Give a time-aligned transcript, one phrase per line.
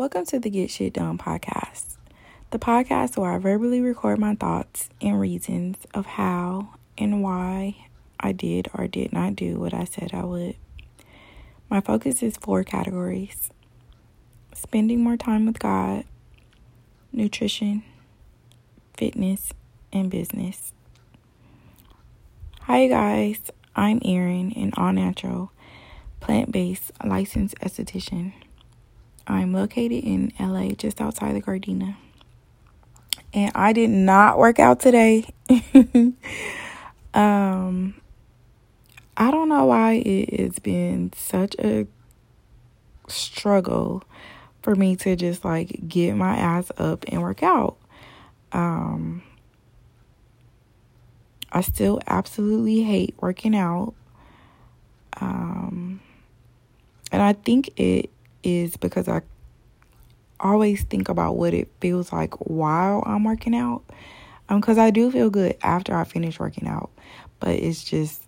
[0.00, 1.98] Welcome to the Get Shit Done podcast,
[2.52, 7.86] the podcast where I verbally record my thoughts and reasons of how and why
[8.18, 10.56] I did or did not do what I said I would.
[11.68, 13.50] My focus is four categories
[14.54, 16.04] spending more time with God,
[17.12, 17.82] nutrition,
[18.96, 19.52] fitness,
[19.92, 20.72] and business.
[22.62, 23.50] Hi, guys.
[23.76, 25.52] I'm Erin, an all natural,
[26.20, 28.32] plant based licensed esthetician.
[29.30, 31.96] I'm located in LA, just outside of Gardena.
[33.32, 35.24] And I did not work out today.
[37.14, 37.94] um,
[39.16, 41.86] I don't know why it has been such a
[43.06, 44.02] struggle
[44.62, 47.76] for me to just like get my ass up and work out.
[48.50, 49.22] Um,
[51.52, 53.94] I still absolutely hate working out.
[55.20, 56.00] Um,
[57.12, 58.10] and I think it
[58.42, 59.22] is because I
[60.38, 63.82] always think about what it feels like while I'm working out.
[64.48, 66.90] Um, because I do feel good after I finish working out,
[67.38, 68.22] but it's just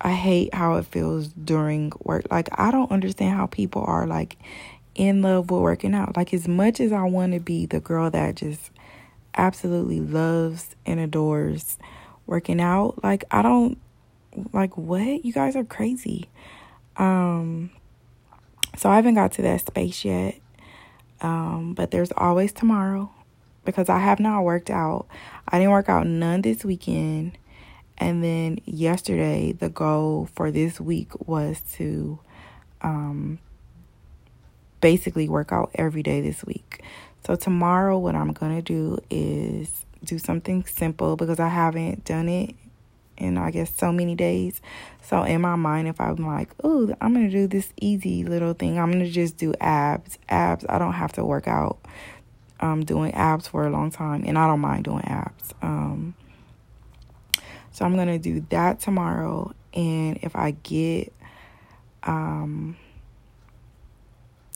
[0.00, 2.26] I hate how it feels during work.
[2.30, 4.36] Like I don't understand how people are like
[4.94, 6.16] in love with working out.
[6.16, 8.70] Like as much as I want to be the girl that just
[9.36, 11.78] absolutely loves and adores
[12.26, 13.78] working out, like I don't
[14.52, 15.24] like what?
[15.24, 16.28] You guys are crazy.
[16.96, 17.70] Um
[18.76, 20.36] so I haven't got to that space yet.
[21.20, 23.10] Um but there's always tomorrow
[23.64, 25.06] because I have not worked out.
[25.48, 27.38] I didn't work out none this weekend.
[27.96, 32.18] And then yesterday the goal for this week was to
[32.82, 33.38] um
[34.80, 36.82] basically work out every day this week.
[37.26, 42.28] So tomorrow what I'm going to do is do something simple because I haven't done
[42.28, 42.54] it
[43.16, 44.60] in I guess so many days.
[45.02, 48.78] So in my mind if I'm like, "Oh, I'm to do this easy little thing.
[48.78, 51.78] I'm to just do abs." Abs, I don't have to work out
[52.60, 55.54] um doing abs for a long time and I don't mind doing abs.
[55.62, 56.14] Um
[57.72, 61.12] so I'm to do that tomorrow and if I get
[62.04, 62.76] um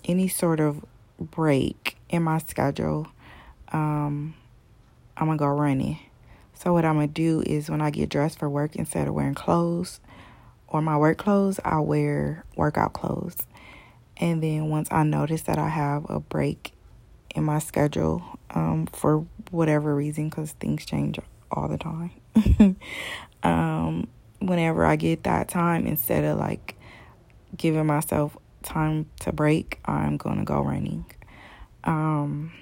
[0.08, 0.84] any sort of
[1.20, 3.06] break in my schedule,
[3.72, 4.34] um,
[5.16, 5.98] I'm gonna go running.
[6.58, 9.34] So what I'm gonna do is when I get dressed for work, instead of wearing
[9.34, 10.00] clothes
[10.66, 13.36] or my work clothes, I'll wear workout clothes.
[14.16, 16.72] And then once I notice that I have a break
[17.32, 21.20] in my schedule, um, for whatever reason, because things change
[21.52, 22.10] all the time.
[23.44, 24.08] um,
[24.40, 26.74] whenever I get that time, instead of like
[27.56, 31.04] giving myself time to break, I'm to go running.
[31.84, 32.52] Um,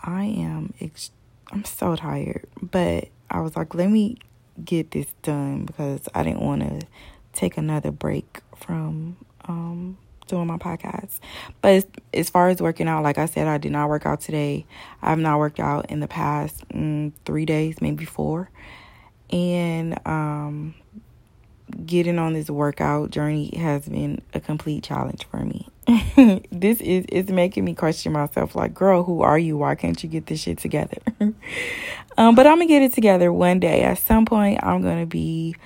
[0.00, 1.12] I am, ex-
[1.50, 4.18] I'm so tired, but I was like, let me
[4.64, 6.86] get this done because I didn't want to
[7.32, 9.16] take another break from
[9.46, 11.18] um, doing my podcast.
[11.62, 14.66] But as, far as working out, like I said, I did not work out today.
[15.02, 18.50] I have not worked out in the past mm, three days, maybe four.
[19.30, 20.74] And um,
[21.84, 25.68] getting on this workout journey has been a complete challenge for me.
[26.50, 29.56] this is is making me question myself like, girl, who are you?
[29.56, 30.98] Why can't you get this shit together?
[32.18, 33.82] um, but I'm gonna get it together one day.
[33.82, 35.56] At some point I'm gonna be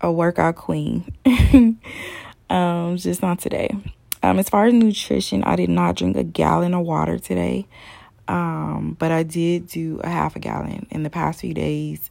[0.00, 1.12] a workout queen.
[2.50, 3.70] um, just not today.
[4.24, 7.66] Um, as far as nutrition, I did not drink a gallon of water today.
[8.26, 12.10] Um, but I did do a half a gallon in the past few days.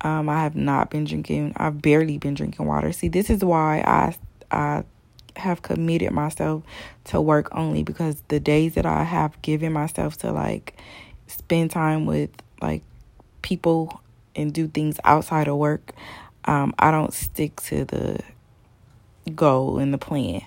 [0.00, 1.52] Um, I have not been drinking.
[1.56, 2.92] I've barely been drinking water.
[2.92, 4.16] See, this is why I
[4.50, 4.84] I
[5.36, 6.62] have committed myself
[7.04, 10.76] to work only because the days that I have given myself to like
[11.26, 12.82] spend time with like
[13.42, 14.00] people
[14.34, 15.92] and do things outside of work,
[16.44, 18.20] um, I don't stick to the
[19.34, 20.42] goal and the plan.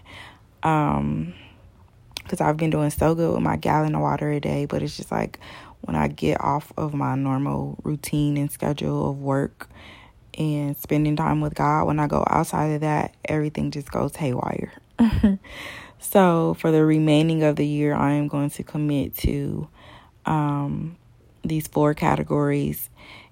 [0.64, 1.34] Um,
[2.24, 4.98] because I've been doing so good with my gallon of water a day, but it's
[4.98, 5.40] just like
[5.82, 9.70] when I get off of my normal routine and schedule of work
[10.38, 14.74] and spending time with God, when I go outside of that, everything just goes haywire.
[16.00, 19.68] so, for the remaining of the year, I am going to commit to
[20.26, 20.98] um,
[21.44, 22.90] these four categories.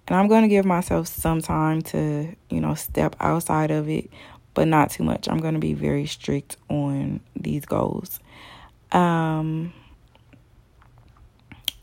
[0.07, 4.09] And I'm going to give myself some time to, you know, step outside of it,
[4.53, 5.29] but not too much.
[5.29, 8.19] I'm going to be very strict on these goals.
[8.91, 9.73] Um,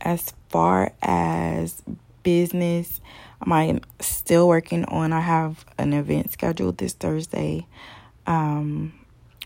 [0.00, 1.82] as far as
[2.22, 3.00] business,
[3.40, 5.12] I'm still working on.
[5.12, 7.66] I have an event scheduled this Thursday,
[8.26, 8.92] um,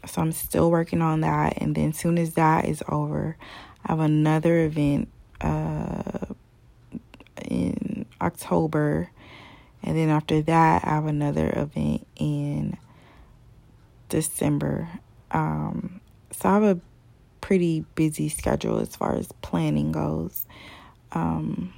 [0.07, 1.59] so I'm still working on that.
[1.59, 3.37] And then, soon as that is over,
[3.85, 5.09] I have another event
[5.41, 6.27] uh,
[7.45, 9.11] in October,
[9.83, 12.77] and then after that, I have another event in
[14.09, 14.89] December.
[15.31, 16.01] Um,
[16.31, 16.81] so I have a
[17.41, 20.47] pretty busy schedule as far as planning goes.
[21.13, 21.75] Um,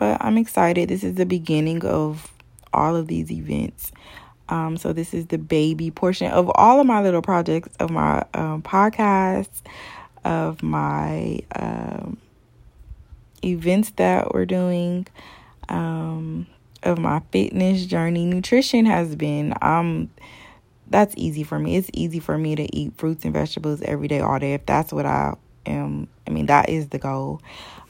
[0.00, 0.88] but I'm excited.
[0.88, 2.32] This is the beginning of
[2.72, 3.92] all of these events.
[4.48, 8.24] Um, so this is the baby portion of all of my little projects of my
[8.32, 9.60] um, podcast,
[10.24, 12.16] of my um,
[13.44, 15.06] events that we're doing,
[15.68, 16.46] um,
[16.82, 18.24] of my fitness journey.
[18.24, 20.08] Nutrition has been um
[20.88, 21.76] that's easy for me.
[21.76, 24.54] It's easy for me to eat fruits and vegetables every day, all day.
[24.54, 25.34] If that's what I
[25.66, 27.42] am, I mean that is the goal.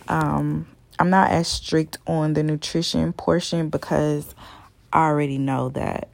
[0.08, 0.66] Um,
[1.00, 4.34] I'm not as strict on the nutrition portion because
[4.92, 6.08] I already know that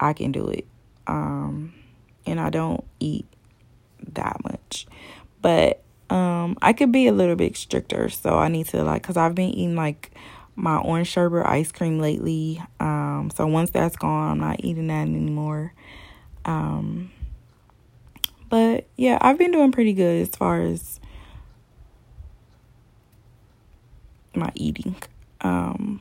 [0.00, 0.66] I can do it.
[1.06, 1.72] Um,
[2.26, 3.26] and I don't eat
[4.12, 4.88] that much.
[5.40, 8.08] But um, I could be a little bit stricter.
[8.08, 10.10] So I need to like cuz I've been eating like
[10.56, 12.60] my orange sherbet ice cream lately.
[12.80, 15.74] Um, so once that's gone, I'm not eating that anymore.
[16.44, 17.12] Um,
[18.48, 20.98] but yeah, I've been doing pretty good as far as
[24.36, 24.96] my eating.
[25.40, 26.00] Um,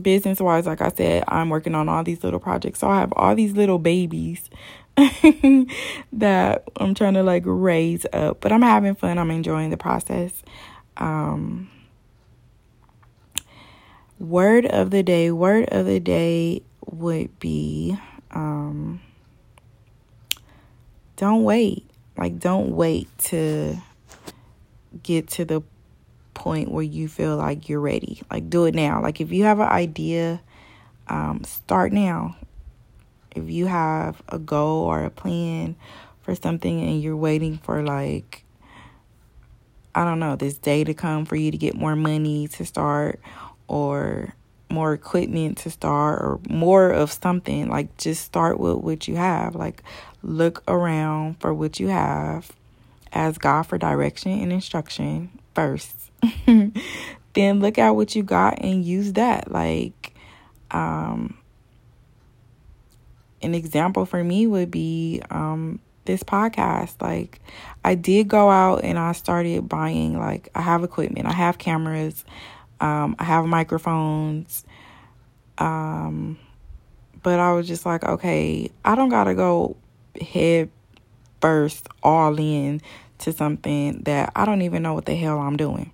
[0.00, 2.80] business wise, like I said, I'm working on all these little projects.
[2.80, 4.48] So I have all these little babies
[4.96, 9.18] that I'm trying to like raise up, but I'm having fun.
[9.18, 10.42] I'm enjoying the process.
[10.96, 11.70] Um,
[14.18, 17.98] word of the day, word of the day would be
[18.30, 19.00] um,
[21.16, 21.88] don't wait.
[22.16, 23.76] Like, don't wait to
[25.02, 25.62] get to the
[26.34, 28.22] point where you feel like you're ready.
[28.30, 29.02] Like, do it now.
[29.02, 30.40] Like, if you have an idea,
[31.08, 32.36] um, start now.
[33.34, 35.76] If you have a goal or a plan
[36.22, 38.44] for something and you're waiting for, like,
[39.94, 43.20] I don't know, this day to come for you to get more money to start
[43.68, 44.34] or
[44.72, 49.54] more equipment to start or more of something like just start with what you have
[49.54, 49.82] like
[50.22, 52.50] look around for what you have
[53.12, 56.10] ask god for direction and instruction first.
[57.34, 59.50] Then look at what you got and use that.
[59.50, 60.14] Like
[60.70, 61.38] um
[63.40, 67.00] an example for me would be um this podcast.
[67.00, 67.40] Like
[67.84, 71.26] i did go out and i started buying like i have equipment.
[71.26, 72.24] I have cameras.
[72.80, 74.66] Um, I have microphones.
[75.56, 76.36] Um,
[77.22, 79.76] but I was just like, okay, I don't gotta go
[80.20, 80.68] head
[81.42, 82.80] first all in
[83.18, 85.92] to something that I don't even know what the hell I'm doing.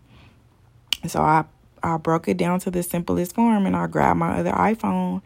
[1.08, 1.44] So I
[1.82, 5.22] I broke it down to the simplest form and I grabbed my other iPhone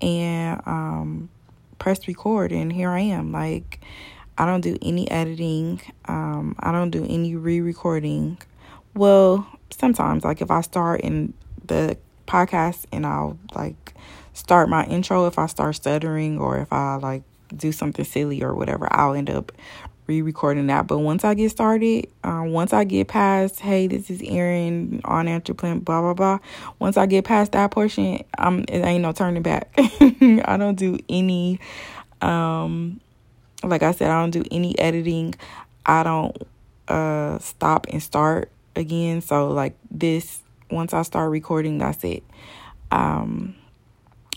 [0.00, 1.28] and um,
[1.78, 3.32] pressed record and here I am.
[3.32, 3.80] Like
[4.38, 5.80] I don't do any editing.
[6.06, 8.38] Um, I don't do any re-recording.
[8.94, 11.32] Well, sometimes like if I start in
[11.64, 11.96] the
[12.26, 13.94] podcast and I'll like
[14.32, 17.22] start my intro if I start stuttering or if I like
[17.54, 19.52] do something silly or whatever, I'll end up
[20.06, 20.86] re-recording that.
[20.86, 25.28] But once I get started, uh, once I get past, hey, this is Erin on
[25.28, 26.38] answer plan, blah blah blah.
[26.78, 29.72] Once I get past that portion, I'm it ain't no turning back.
[29.78, 31.60] I don't do any,
[32.20, 33.00] um,
[33.62, 35.34] like I said, I don't do any editing.
[35.84, 36.36] I don't
[36.88, 39.20] uh stop and start again.
[39.20, 40.40] So like this,
[40.70, 42.22] once I start recording, that's it.
[42.90, 43.56] Um,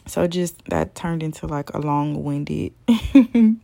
[0.09, 2.73] so just that turned into like a long winded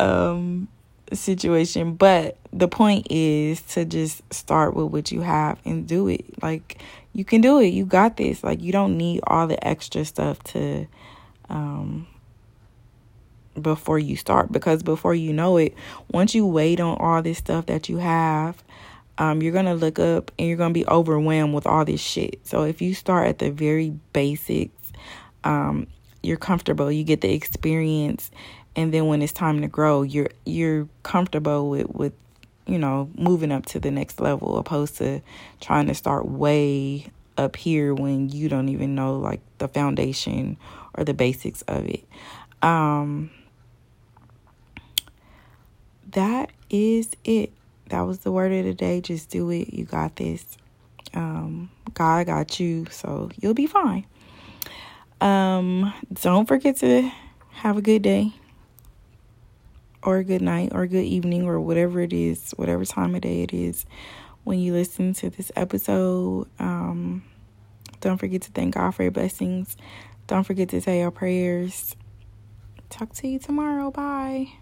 [0.00, 0.68] um
[1.12, 1.94] situation.
[1.94, 6.42] But the point is to just start with what you have and do it.
[6.42, 7.68] Like you can do it.
[7.68, 8.42] You got this.
[8.42, 10.86] Like you don't need all the extra stuff to
[11.48, 12.06] um
[13.60, 15.74] before you start because before you know it,
[16.10, 18.62] once you wait on all this stuff that you have,
[19.18, 22.40] um, you're to look up and you're to be overwhelmed with all this shit.
[22.44, 24.81] So if you start at the very basics,
[25.44, 25.86] um,
[26.22, 28.30] you're comfortable, you get the experience,
[28.76, 32.12] and then when it's time to grow, you're you're comfortable with with
[32.66, 35.20] you know moving up to the next level, opposed to
[35.60, 37.06] trying to start way
[37.36, 40.56] up here when you don't even know like the foundation
[40.94, 42.04] or the basics of it.
[42.62, 43.30] Um,
[46.12, 47.52] that is it
[47.88, 49.00] that was the word of the day.
[49.00, 49.74] Just do it.
[49.74, 50.56] You got this.
[51.14, 54.06] Um, God got you, so you'll be fine.
[55.22, 57.10] Um, don't forget to
[57.50, 58.32] have a good day
[60.02, 63.20] or a good night or a good evening or whatever it is, whatever time of
[63.20, 63.86] day it is
[64.42, 66.48] when you listen to this episode.
[66.58, 67.22] Um,
[68.00, 69.76] don't forget to thank God for your blessings.
[70.26, 71.94] Don't forget to say your prayers.
[72.90, 73.92] Talk to you tomorrow.
[73.92, 74.54] Bye.